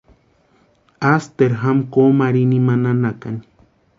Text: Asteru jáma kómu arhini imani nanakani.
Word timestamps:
Asteru 1.09 1.55
jáma 1.61 1.83
kómu 1.93 2.21
arhini 2.27 2.55
imani 2.61 2.83
nanakani. 2.83 3.41